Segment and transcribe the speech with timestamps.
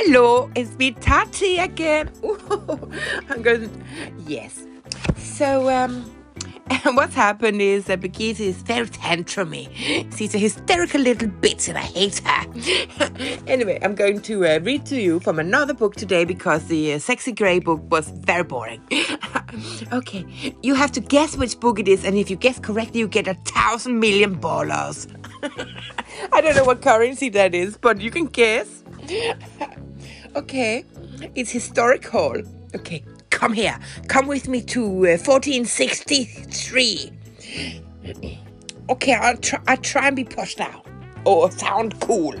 [0.00, 2.08] Hello, it's me Tati again.
[2.24, 2.38] Ooh,
[3.28, 3.68] I'm going.
[4.28, 4.64] Yes.
[5.16, 6.04] So um,
[6.94, 9.66] what's happened is that Birgitte is very tantrumy.
[10.16, 13.42] She's a hysterical little bitch, and I hate her.
[13.48, 17.00] anyway, I'm going to uh, read to you from another book today because the uh,
[17.00, 18.80] Sexy Grey book was very boring.
[19.92, 20.24] okay,
[20.62, 23.26] you have to guess which book it is, and if you guess correctly, you get
[23.26, 25.08] a thousand million dollars.
[26.32, 28.84] I don't know what currency that is, but you can guess.
[30.36, 30.84] Okay,
[31.34, 32.42] it's historical.
[32.74, 33.78] Okay, come here.
[34.08, 37.12] Come with me to uh, 1463.
[38.90, 40.82] Okay, I'll try, I'll try and be posh now.
[41.30, 42.32] Oh, sound cool.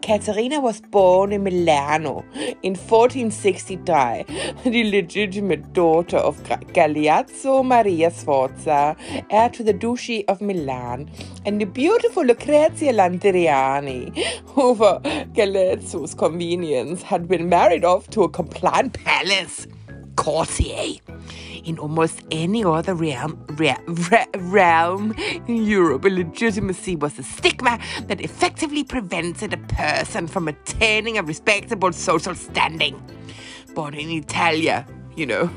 [0.00, 2.24] Caterina was born in Milano
[2.62, 8.96] in 1463, the legitimate daughter of Galeazzo Maria Sforza,
[9.28, 11.10] heir to the Duchy of Milan,
[11.44, 15.00] and the beautiful Lucrezia Landriani, who for
[15.34, 19.66] Galeazzo's convenience had been married off to a compliant palace
[20.16, 20.94] courtier
[21.70, 23.46] in almost any other realm,
[24.36, 25.14] realm
[25.46, 31.92] in Europe, illegitimacy was a stigma that effectively prevented a person from attaining a respectable
[31.92, 33.00] social standing.
[33.72, 34.84] But in Italia,
[35.16, 35.48] you know,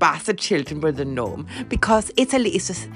[0.00, 2.88] bastard children were the norm because Italy is just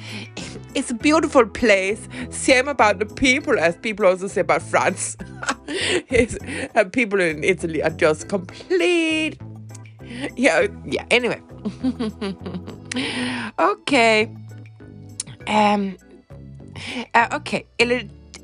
[0.75, 2.09] it's a beautiful place.
[2.31, 5.17] Same about the people as people also say about France.
[6.75, 9.39] uh, people in Italy are just complete.
[10.37, 11.05] Yeah, yeah.
[11.11, 11.41] Anyway,
[13.59, 14.31] okay.
[15.47, 15.97] Um.
[17.15, 17.67] Uh, okay.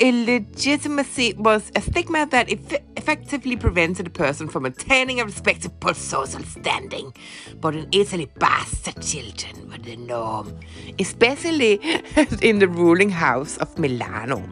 [0.00, 5.94] Ill- illegitimacy was a stigma that eff- effectively prevented a person from attaining a respectable
[5.94, 7.12] social standing.
[7.60, 10.58] But in Italy, bastard children were the norm,
[10.98, 11.80] especially
[12.42, 14.42] in the ruling house of Milano.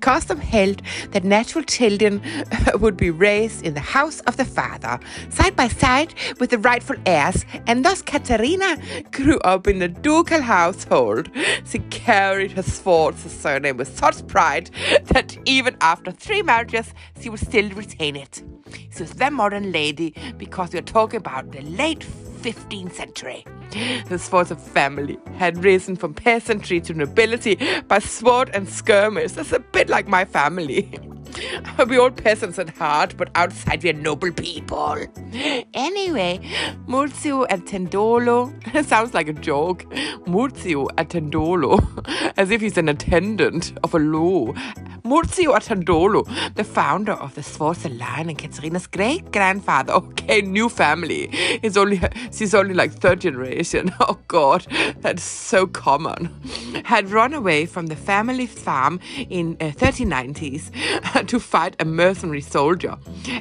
[0.00, 2.22] Custom held that natural children
[2.74, 5.00] would be raised in the house of the father,
[5.30, 8.76] side by side with the rightful heirs, and thus Caterina
[9.10, 11.30] grew up in the ducal household.
[11.64, 14.67] She carried her Sforza surname with such pride
[15.04, 18.42] that even after three marriages, she would still retain it.
[18.94, 22.04] She was the modern lady because we are talking about the late
[22.40, 23.44] 15th century.
[24.08, 29.32] The Sforza family had risen from peasantry to nobility by sword and skirmish.
[29.32, 30.98] That's a bit like my family.
[31.88, 34.96] we all peasants at heart, but outside we are noble people.
[35.74, 36.40] Anyway,
[36.86, 38.52] Muzio Attendolo
[38.86, 39.84] sounds like a joke.
[40.26, 41.78] Muzio Attendolo,
[42.36, 44.52] as if he's an attendant of a law.
[45.08, 49.94] Muzio Attendolo, the founder of the Sforza line and Caterina's great grandfather.
[49.94, 51.30] Okay, new family.
[51.62, 51.98] It's only
[52.30, 53.94] she's only like third generation.
[54.00, 54.66] Oh God,
[55.00, 56.30] that's so common.
[56.84, 62.96] Had run away from the family farm in uh, 1390s to fight a mercenary soldier,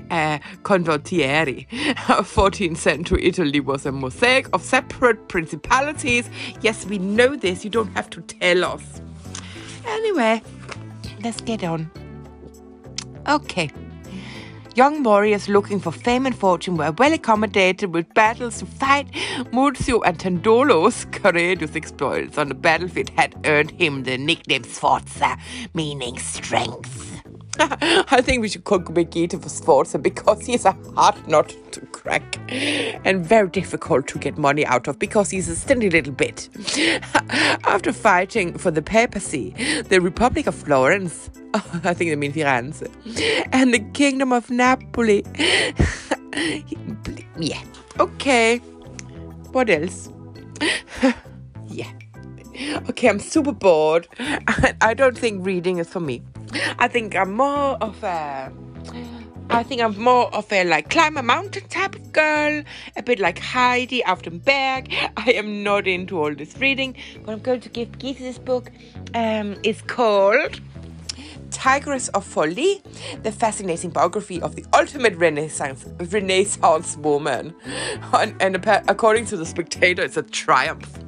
[0.09, 1.67] uh, Condottieri.
[1.69, 6.29] 14th century Italy was a mosaic of separate principalities.
[6.61, 7.63] Yes, we know this.
[7.63, 9.01] You don't have to tell us.
[9.85, 10.41] Anyway,
[11.23, 11.89] let's get on.
[13.28, 13.69] Okay.
[14.75, 19.11] Young warriors looking for fame and fortune were well accommodated with battles to fight.
[19.51, 25.35] Muzio Attendolo's courageous exploits on the battlefield had earned him the nickname Sforza,
[25.73, 27.06] meaning strength.
[28.12, 32.38] I think we should call Birgitte for Sforza because he's a hard nut to crack
[33.06, 36.50] and very difficult to get money out of because he's a stingy little bit.
[37.63, 39.51] After fighting for the papacy,
[39.90, 42.88] the Republic of Florence, oh, I think they mean Firenze,
[43.51, 45.23] and the Kingdom of Napoli.
[47.38, 47.62] yeah.
[48.00, 48.57] Okay.
[49.51, 50.09] What else?
[51.67, 51.91] yeah.
[52.90, 54.08] Okay, I'm super bored.
[54.82, 56.22] I don't think reading is for me.
[56.79, 58.52] I think I'm more of a.
[59.49, 62.64] I think I'm more of a like climb a mountain type of girl,
[62.97, 64.94] a bit like Heidi Berg.
[65.17, 68.72] I am not into all this reading, but I'm going to give Geese this book.
[69.14, 70.59] Um, it's called
[71.49, 72.82] Tigress of Forlì,
[73.23, 77.55] the fascinating biography of the ultimate Renaissance Renaissance woman.
[78.14, 78.55] And, and
[78.88, 80.99] according to the Spectator, it's a triumph.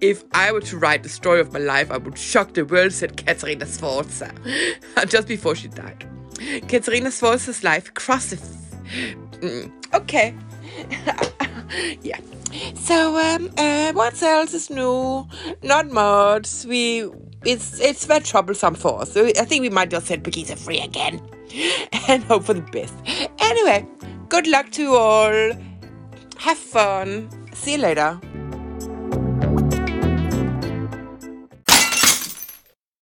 [0.00, 2.92] If I were to write the story of my life, I would shock the world,
[2.92, 4.32] said Caterina Sforza,
[5.06, 6.06] just before she died.
[6.68, 7.90] Caterina Sforza's life.
[7.96, 8.06] F-
[9.40, 10.34] mm, okay.
[12.02, 12.18] yeah.
[12.74, 15.26] So, um, uh, what else is new?
[15.62, 16.64] Not much.
[16.64, 17.08] We,
[17.44, 19.12] it's, it's very troublesome for us.
[19.12, 21.20] So I think we might just set Birgitte free again
[22.08, 22.94] and hope for the best.
[23.38, 23.86] Anyway,
[24.28, 25.52] good luck to you all.
[26.38, 27.28] Have fun.
[27.54, 28.20] See you later.